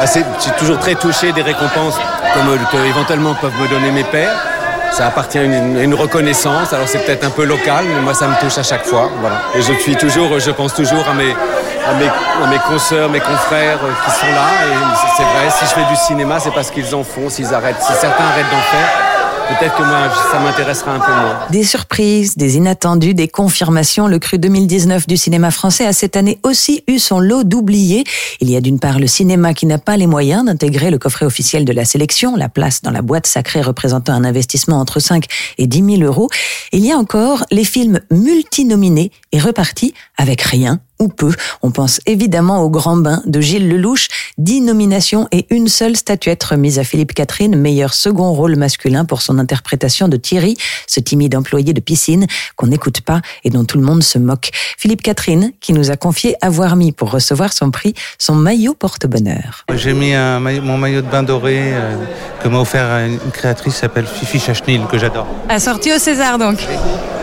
assez, 0.00 0.22
je 0.38 0.42
suis 0.42 0.52
toujours 0.58 0.78
très 0.78 0.94
touché 0.96 1.32
des 1.32 1.42
récompenses 1.42 1.96
comme 2.34 2.48
euh, 2.48 2.56
que 2.70 2.88
éventuellement 2.88 3.34
peuvent 3.34 3.58
me 3.60 3.68
donner 3.68 3.92
mes 3.92 4.04
pairs. 4.04 4.55
Ça 4.92 5.06
appartient 5.06 5.38
à 5.38 5.42
une, 5.44 5.94
reconnaissance. 5.94 6.72
Alors 6.72 6.88
c'est 6.88 7.04
peut-être 7.04 7.24
un 7.24 7.30
peu 7.30 7.44
local, 7.44 7.84
mais 7.94 8.00
moi 8.00 8.14
ça 8.14 8.26
me 8.28 8.40
touche 8.40 8.58
à 8.58 8.62
chaque 8.62 8.84
fois. 8.84 9.10
Voilà. 9.20 9.36
Et 9.54 9.62
je 9.62 9.72
suis 9.74 9.96
toujours, 9.96 10.38
je 10.38 10.50
pense 10.50 10.74
toujours 10.74 11.06
à 11.08 11.14
mes, 11.14 11.32
à 11.32 11.94
mes, 11.94 12.08
à 12.08 12.50
mes 12.50 12.58
consoeurs, 12.58 13.10
mes 13.10 13.20
confrères 13.20 13.78
euh, 13.84 13.92
qui 14.04 14.10
sont 14.12 14.32
là. 14.32 14.48
Et 14.64 15.06
c'est 15.16 15.22
vrai, 15.22 15.50
si 15.50 15.64
je 15.66 15.70
fais 15.70 15.88
du 15.88 15.96
cinéma, 15.96 16.40
c'est 16.40 16.52
parce 16.52 16.70
qu'ils 16.70 16.94
en 16.94 17.04
font. 17.04 17.28
S'ils 17.28 17.52
arrêtent, 17.54 17.80
si 17.80 17.92
certains 17.92 18.24
arrêtent 18.24 18.50
d'en 18.50 18.62
faire, 18.70 19.05
peut-être 19.48 19.76
que 19.76 19.82
moi, 19.82 20.08
ça 20.30 20.40
m'intéressera 20.40 20.94
un 20.94 20.98
peu 20.98 21.12
moins. 21.12 21.38
Des 21.50 21.64
surprises, 21.64 22.36
des 22.36 22.56
inattendus, 22.56 23.14
des 23.14 23.28
confirmations. 23.28 24.08
Le 24.08 24.18
cru 24.18 24.38
2019 24.38 25.06
du 25.06 25.16
cinéma 25.16 25.50
français 25.50 25.86
a 25.86 25.92
cette 25.92 26.16
année 26.16 26.38
aussi 26.42 26.82
eu 26.86 26.98
son 26.98 27.20
lot 27.20 27.44
d'oubliés. 27.44 28.04
Il 28.40 28.50
y 28.50 28.56
a 28.56 28.60
d'une 28.60 28.78
part 28.78 28.98
le 28.98 29.06
cinéma 29.06 29.54
qui 29.54 29.66
n'a 29.66 29.78
pas 29.78 29.96
les 29.96 30.06
moyens 30.06 30.44
d'intégrer 30.44 30.90
le 30.90 30.98
coffret 30.98 31.26
officiel 31.26 31.64
de 31.64 31.72
la 31.72 31.84
sélection, 31.84 32.36
la 32.36 32.48
place 32.48 32.82
dans 32.82 32.90
la 32.90 33.02
boîte 33.02 33.26
sacrée 33.26 33.62
représentant 33.62 34.12
un 34.12 34.24
investissement 34.24 34.80
entre 34.80 35.00
5 35.00 35.24
et 35.58 35.66
10 35.66 35.98
000 35.98 36.02
euros. 36.02 36.28
Il 36.72 36.84
y 36.84 36.92
a 36.92 36.96
encore 36.96 37.44
les 37.50 37.64
films 37.64 38.00
multinominés 38.10 39.10
et 39.32 39.40
repartis 39.40 39.94
avec 40.18 40.42
rien 40.42 40.80
ou 40.98 41.08
peu. 41.08 41.32
On 41.62 41.70
pense 41.70 42.00
évidemment 42.06 42.62
au 42.62 42.70
Grand 42.70 42.96
Bain 42.96 43.22
de 43.26 43.40
Gilles 43.40 43.68
Lelouch, 43.68 44.08
dix 44.38 44.60
nominations 44.60 45.28
et 45.32 45.46
une 45.50 45.68
seule 45.68 45.96
statuette 45.96 46.42
remise 46.44 46.78
à 46.78 46.84
Philippe 46.84 47.14
Catherine, 47.14 47.56
meilleur 47.56 47.94
second 47.94 48.32
rôle 48.32 48.56
masculin 48.56 49.04
pour 49.04 49.22
son 49.22 49.38
interprétation 49.38 50.08
de 50.08 50.16
Thierry, 50.16 50.56
ce 50.86 51.00
timide 51.00 51.34
employé 51.36 51.72
de 51.72 51.80
piscine 51.80 52.26
qu'on 52.56 52.66
n'écoute 52.68 53.00
pas 53.00 53.20
et 53.44 53.50
dont 53.50 53.64
tout 53.64 53.78
le 53.78 53.84
monde 53.84 54.02
se 54.02 54.18
moque. 54.18 54.50
Philippe 54.78 55.02
Catherine, 55.02 55.52
qui 55.60 55.72
nous 55.72 55.90
a 55.90 55.96
confié 55.96 56.36
avoir 56.40 56.76
mis 56.76 56.92
pour 56.92 57.10
recevoir 57.10 57.52
son 57.52 57.70
prix 57.70 57.94
son 58.18 58.34
maillot 58.34 58.74
porte-bonheur. 58.74 59.64
J'ai 59.74 59.92
mis 59.92 60.12
un 60.14 60.40
maillot- 60.40 60.62
mon 60.62 60.78
maillot 60.78 61.00
de 61.02 61.06
bain 61.08 61.22
doré 61.22 61.58
euh, 61.74 61.96
que 62.42 62.48
m'a 62.48 62.58
offert 62.60 62.86
une 63.06 63.18
créatrice 63.32 63.74
qui 63.74 63.80
s'appelle 63.80 64.06
Fifi 64.06 64.38
Chachnil, 64.38 64.82
que 64.90 64.98
j'adore. 64.98 65.26
Assorti 65.48 65.92
au 65.92 65.98
César 65.98 66.38
donc. 66.38 66.58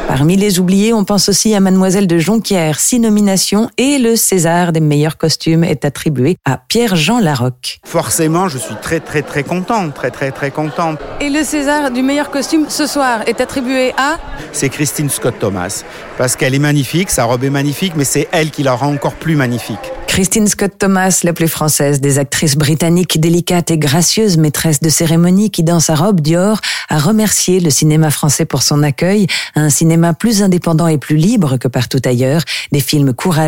Parmi 0.08 0.36
les 0.36 0.60
oubliés, 0.60 0.94
on 0.94 1.06
pense 1.06 1.30
aussi 1.30 1.56
à 1.56 1.60
Mademoiselle 1.62 2.08
de 2.08 2.18
Jonquière, 2.18 2.80
six 2.80 3.00
nominations 3.00 3.63
et 3.78 3.98
le 4.00 4.16
César 4.16 4.72
des 4.72 4.80
meilleurs 4.80 5.18
costumes 5.18 5.64
est 5.64 5.86
attribué 5.86 6.38
à 6.46 6.58
Pierre-Jean 6.58 7.20
Larocque. 7.20 7.80
Forcément, 7.86 8.48
je 8.48 8.58
suis 8.58 8.76
très 8.82 9.00
très 9.00 9.22
très 9.22 9.44
content, 9.44 9.90
très 9.92 10.12
très 10.12 10.32
très 10.32 10.52
content. 10.52 10.96
Et 11.22 11.30
le 11.30 11.44
César 11.44 11.92
du 11.92 12.02
meilleur 12.02 12.32
costume 12.32 12.66
ce 12.70 12.88
soir 12.88 13.22
est 13.28 13.42
attribué 13.42 13.94
à? 13.98 14.18
C'est 14.52 14.70
Christine 14.70 15.10
Scott 15.10 15.36
Thomas 15.40 15.84
parce 16.18 16.36
qu'elle 16.36 16.56
est 16.56 16.60
magnifique, 16.60 17.10
sa 17.10 17.26
robe 17.26 17.44
est 17.44 17.50
magnifique, 17.50 17.94
mais 17.96 18.04
c'est 18.06 18.28
elle 18.32 18.52
qui 18.52 18.64
la 18.64 18.74
rend 18.74 18.94
encore 18.94 19.16
plus 19.16 19.36
magnifique. 19.36 19.92
Christine 20.14 20.46
Scott 20.46 20.74
Thomas, 20.78 21.22
la 21.24 21.34
plus 21.34 21.48
française 21.48 22.00
des 22.00 22.20
actrices 22.20 22.56
britanniques, 22.56 23.20
délicate 23.20 23.72
et 23.72 23.80
gracieuse 23.80 24.38
maîtresse 24.38 24.80
de 24.80 24.90
cérémonie 24.90 25.50
qui, 25.50 25.64
dans 25.64 25.80
sa 25.80 25.96
robe 25.96 26.22
Dior, 26.22 26.60
a 26.90 27.00
remercié 27.00 27.60
le 27.60 27.72
cinéma 27.72 28.12
français 28.12 28.46
pour 28.46 28.62
son 28.62 28.84
accueil, 28.84 29.26
un 29.56 29.72
cinéma 29.72 30.14
plus 30.14 30.44
indépendant 30.44 30.86
et 30.86 31.00
plus 31.00 31.16
libre 31.16 31.58
que 31.58 31.68
partout 31.68 32.02
ailleurs, 32.06 32.44
des 32.72 32.80
films 32.80 33.16
courageux, 33.16 33.44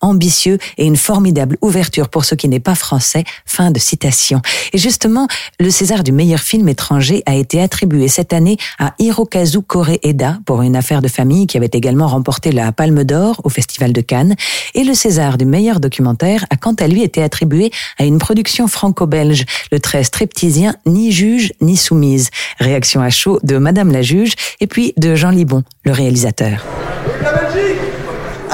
ambitieux 0.00 0.58
et 0.78 0.84
une 0.84 0.96
formidable 0.96 1.56
ouverture 1.60 2.08
pour 2.08 2.24
ce 2.24 2.34
qui 2.34 2.48
n'est 2.48 2.60
pas 2.60 2.74
français. 2.74 3.24
Fin 3.46 3.70
de 3.70 3.78
citation. 3.78 4.40
Et 4.72 4.78
justement, 4.78 5.28
le 5.60 5.70
César 5.70 6.02
du 6.02 6.12
meilleur 6.12 6.40
film 6.40 6.68
étranger 6.68 7.22
a 7.26 7.34
été 7.34 7.60
attribué 7.60 8.08
cette 8.08 8.32
année 8.32 8.56
à 8.78 8.94
Hirokazu 8.98 9.62
Koreeda 9.62 10.38
pour 10.44 10.62
une 10.62 10.76
affaire 10.76 11.02
de 11.02 11.08
famille 11.08 11.46
qui 11.46 11.56
avait 11.56 11.70
également 11.72 12.06
remporté 12.06 12.52
la 12.52 12.72
Palme 12.72 13.04
d'Or 13.04 13.40
au 13.44 13.48
Festival 13.48 13.92
de 13.92 14.00
Cannes. 14.00 14.34
Et 14.74 14.84
le 14.84 14.94
César 14.94 15.38
du 15.38 15.44
meilleur 15.44 15.80
documentaire 15.80 16.44
a 16.50 16.56
quant 16.56 16.74
à 16.74 16.86
lui 16.86 17.02
été 17.02 17.22
attribué 17.22 17.70
à 17.98 18.04
une 18.04 18.18
production 18.18 18.66
franco-belge, 18.68 19.44
le 19.72 19.80
très 19.80 20.04
stripteasien 20.04 20.74
Ni 20.86 21.12
juge 21.12 21.52
ni 21.60 21.76
soumise. 21.76 22.30
Réaction 22.58 23.00
à 23.00 23.10
chaud 23.10 23.38
de 23.42 23.58
Madame 23.58 23.92
la 23.92 24.02
juge 24.02 24.34
et 24.60 24.66
puis 24.66 24.92
de 24.96 25.14
Jean 25.14 25.30
Libon, 25.30 25.62
le 25.84 25.92
réalisateur. 25.92 26.64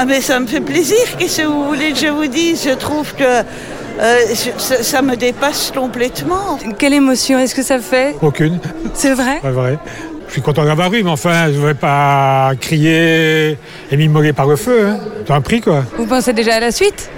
Ah 0.02 0.06
mais 0.06 0.22
ça 0.22 0.40
me 0.40 0.46
fait 0.46 0.62
plaisir, 0.62 0.96
qu'est-ce 1.18 1.42
que 1.42 1.46
vous 1.46 1.64
voulez 1.66 1.92
que 1.92 1.98
je 1.98 2.06
vous 2.06 2.26
dise? 2.26 2.62
Je 2.64 2.70
trouve 2.74 3.14
que 3.14 3.22
euh, 3.22 4.16
je- 4.30 4.58
ça, 4.58 4.82
ça 4.82 5.02
me 5.02 5.14
dépasse 5.14 5.70
complètement. 5.76 6.58
Quelle 6.78 6.94
émotion 6.94 7.38
est-ce 7.38 7.54
que 7.54 7.62
ça 7.62 7.78
fait? 7.80 8.16
Aucune. 8.22 8.58
C'est 8.94 9.12
vrai? 9.12 9.40
Pas 9.42 9.50
vrai. 9.50 9.78
Je 10.28 10.32
suis 10.32 10.40
content 10.42 10.64
d'avoir 10.64 10.90
eu, 10.94 11.02
mais 11.02 11.10
enfin, 11.10 11.52
je 11.52 11.58
ne 11.60 11.66
vais 11.66 11.74
pas 11.74 12.52
crier 12.58 13.58
et 13.90 13.96
m'immoler 13.98 14.32
par 14.32 14.46
le 14.46 14.56
feu. 14.56 14.86
Hein. 14.88 15.00
C'est 15.26 15.34
un 15.34 15.42
prix, 15.42 15.60
quoi. 15.60 15.84
Vous 15.98 16.06
pensez 16.06 16.32
déjà 16.32 16.54
à 16.54 16.60
la 16.60 16.70
suite? 16.70 17.10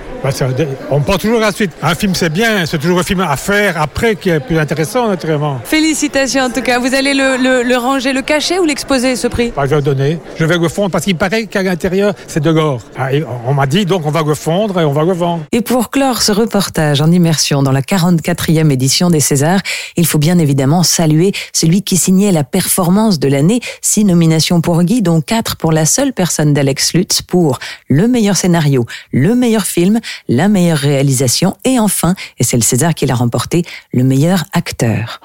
On 0.91 1.01
pense 1.01 1.19
toujours 1.19 1.39
à 1.39 1.47
la 1.47 1.53
suite. 1.53 1.73
Un 1.83 1.95
film, 1.95 2.15
c'est 2.15 2.31
bien, 2.33 2.65
c'est 2.67 2.79
toujours 2.79 2.99
un 3.01 3.03
film 3.03 3.21
à 3.21 3.37
faire 3.37 3.81
après 3.81 4.17
qui 4.17 4.31
est 4.31 4.41
plus 4.41 4.59
intéressant, 4.59 5.09
naturellement. 5.09 5.61
Félicitations 5.65 6.43
en 6.45 6.51
tout 6.51 6.63
cas. 6.63 6.79
Vous 6.79 6.95
allez 6.95 7.15
le, 7.15 7.37
le- 7.37 7.63
le 7.63 7.77
ranger, 7.77 8.13
le 8.13 8.23
cacher 8.23 8.59
ou 8.59 8.65
l'exposer 8.65 9.17
ce 9.17 9.27
prix? 9.27 9.53
Bah, 9.55 9.63
je 9.65 9.71
vais 9.71 9.77
le 9.77 9.83
donner. 9.83 10.19
Je 10.37 10.45
vais 10.45 10.59
le 10.59 10.69
fondre 10.69 10.91
parce 10.91 11.05
qu'il 11.05 11.17
paraît 11.17 11.47
qu'à 11.47 11.63
l'intérieur, 11.63 12.15
c'est 12.27 12.41
de 12.43 12.51
l'or. 12.51 12.81
Ah, 12.97 13.09
on 13.47 13.55
m'a 13.55 13.67
dit, 13.67 13.85
donc 13.87 14.07
on 14.07 14.11
va 14.11 14.23
le 14.23 14.35
fondre 14.35 14.81
et 14.81 14.85
on 14.85 14.93
va 14.93 15.05
le 15.05 15.13
vendre. 15.13 15.45
Et 15.53 15.61
pour 15.61 15.91
clore 15.91 16.23
ce 16.23 16.33
reportage 16.33 17.01
en 17.01 17.11
immersion 17.11 17.63
dans 17.63 17.73
la 17.73 17.83
44e 17.83 18.71
édition 18.71 19.11
des 19.11 19.21
Césars, 19.21 19.61
il 19.97 20.07
faut 20.07 20.19
bien 20.19 20.39
évidemment 20.39 20.83
saluer 20.83 21.33
celui 21.53 21.83
qui 21.83 21.97
signait 21.97 22.33
la 22.33 22.45
performance 22.45 23.19
de 23.19 23.29
l'année. 23.29 23.61
Six 23.81 24.05
nominations 24.05 24.61
pour 24.61 24.83
Guy, 24.83 25.03
dont 25.03 25.21
quatre 25.21 25.57
pour 25.57 25.73
la 25.73 25.85
seule 25.87 26.13
personne 26.13 26.53
d'Alex 26.55 26.95
Lutz 26.95 27.23
pour 27.23 27.59
le 27.89 28.09
meilleur 28.09 28.37
scénario, 28.37 28.87
le 29.13 29.35
meilleur 29.35 29.65
film, 29.65 30.01
la 30.29 30.49
meilleure 30.49 30.79
réalisation 30.79 31.57
et 31.65 31.79
enfin, 31.79 32.15
et 32.39 32.45
c'est 32.45 32.57
le 32.57 32.63
César 32.63 32.95
qui 32.95 33.07
l'a 33.07 33.15
remporté, 33.15 33.63
le 33.93 34.05
meilleur 34.05 34.45
acteur. 34.53 35.21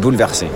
bouleversé. 0.00 0.46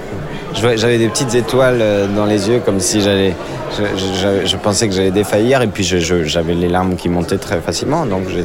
J'avais 0.55 0.99
des 0.99 1.09
petites 1.09 1.35
étoiles 1.35 1.79
euh, 1.81 2.07
dans 2.09 2.25
les 2.25 2.49
yeux, 2.49 2.61
comme 2.65 2.81
si 2.81 3.01
j'allais. 3.03 3.35
Je, 3.77 3.83
je- 3.85 4.15
je- 4.43 4.47
je 4.47 4.57
pensais 4.57 4.89
que 4.89 4.95
j'allais 4.95 5.11
défaillir, 5.11 5.61
et 5.63 5.67
puis 5.67 5.85
j'avais 5.85 6.55
les 6.55 6.69
larmes 6.69 6.97
qui 6.97 7.09
montaient 7.09 7.37
très 7.39 7.61
facilement. 7.61 8.07
Donc 8.07 8.23
j'ai 8.31 8.45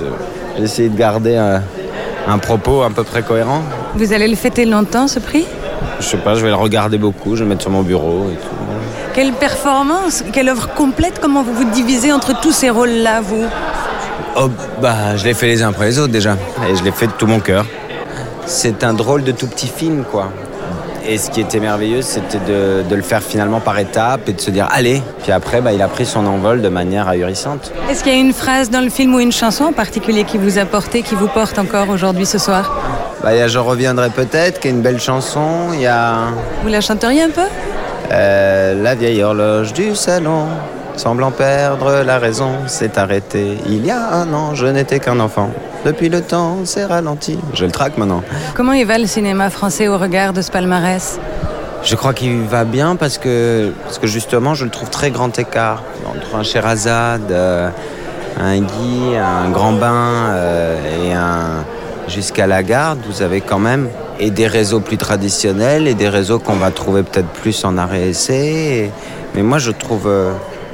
essayé 0.61 0.89
de 0.89 0.97
garder 0.97 1.37
un 2.27 2.37
propos 2.37 2.81
à 2.83 2.89
peu 2.89 3.03
près 3.03 3.21
cohérent. 3.23 3.61
Vous 3.95 4.11
allez 4.13 4.27
le 4.27 4.35
fêter 4.35 4.65
longtemps 4.65 5.07
ce 5.07 5.19
prix? 5.19 5.45
Je 5.99 6.05
sais 6.05 6.17
pas, 6.17 6.35
je 6.35 6.41
vais 6.41 6.49
le 6.49 6.55
regarder 6.55 6.97
beaucoup, 6.97 7.35
je 7.35 7.39
vais 7.39 7.45
le 7.45 7.49
mettre 7.49 7.61
sur 7.61 7.71
mon 7.71 7.83
bureau 7.83 8.29
et 8.31 8.35
tout. 8.35 8.55
Quelle 9.13 9.33
performance, 9.33 10.23
quelle 10.31 10.47
œuvre 10.47 10.69
complète, 10.73 11.19
comment 11.21 11.43
vous 11.43 11.53
vous 11.53 11.69
divisez 11.69 12.13
entre 12.13 12.39
tous 12.39 12.53
ces 12.53 12.69
rôles-là, 12.69 13.19
vous? 13.21 13.43
Oh, 14.37 14.49
bah, 14.81 15.17
je 15.17 15.25
l'ai 15.25 15.33
fait 15.33 15.47
les 15.47 15.61
uns 15.61 15.69
après 15.69 15.85
les 15.87 15.99
autres 15.99 16.13
déjà. 16.13 16.37
Et 16.69 16.75
je 16.75 16.83
l'ai 16.83 16.91
fait 16.91 17.07
de 17.07 17.11
tout 17.11 17.27
mon 17.27 17.41
cœur. 17.41 17.65
C'est 18.45 18.85
un 18.85 18.93
drôle 18.93 19.23
de 19.23 19.33
tout 19.33 19.47
petit 19.47 19.67
film, 19.67 20.03
quoi. 20.09 20.31
Et 21.05 21.17
ce 21.17 21.29
qui 21.29 21.41
était 21.41 21.59
merveilleux, 21.59 22.01
c'était 22.01 22.39
de, 22.39 22.83
de 22.87 22.95
le 22.95 23.01
faire 23.01 23.21
finalement 23.21 23.59
par 23.59 23.77
étapes 23.79 24.29
et 24.29 24.33
de 24.33 24.39
se 24.39 24.49
dire 24.49 24.69
allez. 24.71 25.01
Puis 25.23 25.33
après, 25.33 25.59
bah, 25.59 25.73
il 25.73 25.81
a 25.81 25.87
pris 25.89 26.05
son 26.05 26.25
envol 26.25 26.61
de 26.61 26.69
manière 26.69 27.09
ahurissante. 27.09 27.71
Est-ce 27.89 28.03
qu'il 28.03 28.13
y 28.13 28.15
a 28.15 28.19
une 28.19 28.33
phrase 28.33 28.69
dans 28.69 28.81
le 28.81 28.89
film 28.89 29.13
ou 29.15 29.19
une 29.19 29.31
chanson 29.33 29.65
en 29.65 29.73
particulier 29.73 30.23
qui 30.23 30.37
vous 30.37 30.57
a 30.57 30.63
porté, 30.65 31.01
qui 31.01 31.15
vous 31.15 31.27
porte 31.27 31.59
encore 31.59 31.89
aujourd'hui 31.89 32.25
ce 32.25 32.37
soir? 32.37 32.73
Bah, 33.23 33.33
il 33.33 33.39
y 33.39 33.41
a 33.41 33.49
Je 33.49 33.59
reviendrai 33.59 34.09
peut-être, 34.09 34.61
qui 34.61 34.69
est 34.69 34.71
une 34.71 34.81
belle 34.81 35.01
chanson. 35.01 35.73
Il 35.73 35.81
y 35.81 35.87
a 35.87 36.27
Vous 36.63 36.69
la 36.69 36.79
chanteriez 36.79 37.23
un 37.23 37.29
peu? 37.29 37.41
Euh, 38.11 38.83
La 38.83 38.95
vieille 38.95 39.23
horloge 39.23 39.73
du 39.73 39.95
salon, 39.95 40.45
semblant 40.95 41.31
perdre 41.31 42.03
la 42.03 42.19
raison, 42.19 42.67
s'est 42.67 42.99
arrêtée. 42.99 43.57
Il 43.65 43.85
y 43.85 43.91
a 43.91 44.13
un 44.13 44.33
an, 44.33 44.53
je 44.53 44.67
n'étais 44.67 44.99
qu'un 44.99 45.19
enfant. 45.19 45.49
Depuis 45.85 46.09
le 46.09 46.21
temps, 46.21 46.59
c'est 46.65 46.85
ralenti. 46.85 47.39
Je 47.53 47.65
le 47.65 47.71
traque 47.71 47.97
maintenant. 47.97 48.23
Comment 48.55 48.73
il 48.73 48.85
va 48.85 48.97
le 48.97 49.07
cinéma 49.07 49.49
français 49.49 49.87
au 49.87 49.97
regard 49.97 50.33
de 50.33 50.41
ce 50.41 50.51
palmarès? 50.51 51.19
Je 51.83 51.95
crois 51.95 52.13
qu'il 52.13 52.41
va 52.43 52.63
bien 52.63 52.95
parce 52.95 53.17
que, 53.17 53.71
parce 53.83 53.97
que 53.97 54.05
justement, 54.05 54.53
je 54.53 54.65
le 54.65 54.69
trouve 54.69 54.89
très 54.89 55.09
grand 55.09 55.37
écart. 55.39 55.81
Entre 56.07 56.35
un 56.35 56.43
Sherazade, 56.43 57.31
euh, 57.31 57.69
un 58.39 58.59
Guy, 58.59 59.15
un 59.17 59.49
Grand 59.49 59.73
Bain 59.73 60.29
euh, 60.29 61.09
et 61.09 61.13
un 61.13 61.65
Jusqu'à 62.07 62.45
la 62.45 62.61
Garde, 62.61 62.99
vous 63.07 63.21
avez 63.21 63.39
quand 63.39 63.59
même 63.59 63.87
et 64.21 64.29
des 64.31 64.47
réseaux 64.47 64.79
plus 64.79 64.97
traditionnels 64.97 65.87
et 65.87 65.93
des 65.95 66.07
réseaux 66.07 66.39
qu'on 66.39 66.53
va 66.55 66.71
trouver 66.71 67.03
peut-être 67.03 67.27
plus 67.41 67.65
en 67.65 67.77
arrêt 67.77 68.07
essai. 68.09 68.45
Et- 68.85 68.91
mais 69.35 69.43
moi, 69.43 69.57
je 69.57 69.71
trouve. 69.71 70.07
euh, 70.07 70.31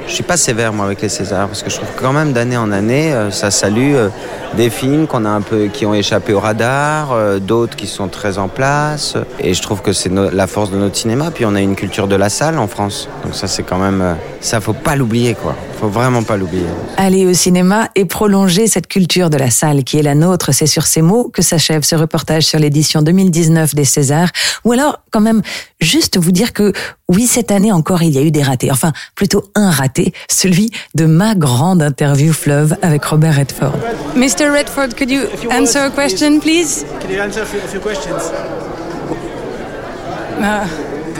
je 0.07 0.13
suis 0.13 0.23
pas 0.23 0.37
sévère 0.37 0.71
moi 0.71 0.85
avec 0.85 1.01
les 1.01 1.09
Césars 1.09 1.47
parce 1.49 1.61
que 1.63 1.69
je 1.69 1.75
trouve 1.75 1.89
que 1.93 2.01
quand 2.01 2.13
même 2.13 2.31
d'année 2.31 2.55
en 2.55 2.71
année 2.71 3.11
euh, 3.13 3.29
ça 3.29 3.51
salue 3.51 3.93
euh, 3.93 4.07
des 4.55 4.69
films 4.69 5.05
qu'on 5.05 5.25
a 5.25 5.29
un 5.29 5.41
peu 5.41 5.65
qui 5.65 5.85
ont 5.85 5.93
échappé 5.93 6.31
au 6.33 6.39
radar, 6.39 7.11
euh, 7.11 7.39
d'autres 7.39 7.75
qui 7.75 7.87
sont 7.87 8.07
très 8.07 8.37
en 8.37 8.47
place 8.47 9.17
et 9.41 9.53
je 9.53 9.61
trouve 9.61 9.81
que 9.81 9.91
c'est 9.91 10.09
la 10.09 10.47
force 10.47 10.71
de 10.71 10.77
notre 10.77 10.95
cinéma 10.95 11.29
puis 11.29 11.43
on 11.45 11.55
a 11.55 11.59
une 11.61 11.75
culture 11.75 12.07
de 12.07 12.15
la 12.15 12.29
salle 12.29 12.57
en 12.57 12.67
France. 12.67 13.09
Donc 13.25 13.35
ça 13.35 13.47
c'est 13.47 13.63
quand 13.63 13.79
même 13.79 14.15
ça 14.39 14.61
faut 14.61 14.71
pas 14.71 14.95
l'oublier 14.95 15.33
quoi. 15.35 15.57
Faut 15.79 15.89
vraiment 15.89 16.23
pas 16.23 16.37
l'oublier. 16.37 16.65
Aller 16.97 17.27
au 17.27 17.33
cinéma 17.33 17.89
et 17.95 18.05
prolonger 18.05 18.65
cette 18.65 18.87
culture 18.87 19.29
de 19.29 19.37
la 19.37 19.51
salle 19.51 19.83
qui 19.83 19.99
est 19.99 20.01
la 20.01 20.15
nôtre, 20.15 20.51
c'est 20.51 20.65
sur 20.65 20.87
ces 20.87 21.03
mots 21.03 21.29
que 21.31 21.43
s'achève 21.43 21.83
ce 21.83 21.95
reportage 21.95 22.43
sur 22.43 22.57
l'édition 22.57 23.03
2019 23.03 23.75
des 23.75 23.85
Césars. 23.85 24.29
Ou 24.65 24.71
alors, 24.71 25.01
quand 25.11 25.21
même, 25.21 25.41
juste 25.79 26.17
vous 26.17 26.31
dire 26.31 26.53
que 26.53 26.73
oui, 27.09 27.27
cette 27.27 27.51
année 27.51 27.71
encore, 27.71 28.01
il 28.01 28.09
y 28.09 28.17
a 28.17 28.21
eu 28.21 28.31
des 28.31 28.41
ratés. 28.41 28.71
Enfin, 28.71 28.91
plutôt 29.13 29.43
un 29.53 29.69
raté, 29.69 30.13
celui 30.29 30.71
de 30.95 31.05
ma 31.05 31.35
grande 31.35 31.83
interview 31.83 32.33
fleuve 32.33 32.75
avec 32.81 33.05
Robert 33.05 33.35
Redford. 33.35 33.75
Mr. 34.15 34.49
Redford, 34.49 34.95
could 34.97 35.11
you 35.11 35.21
answer 35.51 35.79
a 35.79 35.89
question, 35.91 36.39
please? 36.39 36.85
Can 36.99 37.09
you 37.13 37.21
answer 37.21 37.41
a 37.41 37.45
few, 37.45 37.59
a 37.59 37.67
few 37.67 37.79
questions? 37.79 38.31
Ah. 40.41 40.65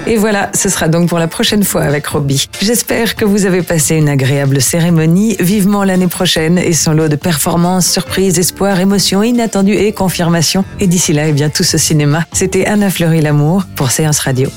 Et 0.06 0.18
voilà, 0.18 0.50
ce 0.54 0.70
sera 0.70 0.88
donc 0.88 1.10
pour 1.10 1.20
la 1.20 1.28
prochaine 1.28 1.64
fois 1.64 1.84
avec 1.84 2.08
Robbie. 2.08 2.48
J'espère 2.62 3.16
que 3.16 3.26
vous 3.26 3.46
avez 3.46 3.62
passé 3.62 3.96
une 3.96 4.10
agréable 4.10 4.62
cérémonie. 4.62 5.36
Vivement 5.40 5.84
l'année 5.84 6.08
prochaine 6.08 6.58
et 6.58 6.74
son 6.74 6.94
lot 6.94 7.08
de 7.08 7.16
performances, 7.16 7.88
surprises, 7.88 8.40
espoirs, 8.40 8.80
émotions 8.80 9.24
inattendues 9.24 9.76
et 9.76 9.92
confirmations. 9.92 10.64
Et 10.80 10.88
d'ici 10.88 11.14
là, 11.14 11.28
eh 11.28 11.34
bien, 11.34 11.50
tout 11.50 11.64
ce 11.64 11.78
cinéma. 11.78 12.24
C'était 12.34 12.66
Anna 12.66 12.90
Fleury 12.90 13.22
Lamour 13.22 13.64
pour 13.76 13.92
Séance 13.92 14.20
Radio. 14.20 14.50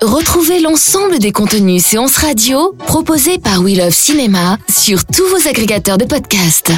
Retrouvez 0.00 0.60
l'ensemble 0.60 1.18
des 1.18 1.32
contenus 1.32 1.84
séances 1.84 2.16
radio 2.16 2.74
proposés 2.86 3.38
par 3.38 3.60
We 3.60 3.76
Love 3.76 3.92
Cinéma 3.92 4.56
sur 4.68 5.04
tous 5.04 5.26
vos 5.26 5.48
agrégateurs 5.48 5.98
de 5.98 6.04
podcasts. 6.04 6.72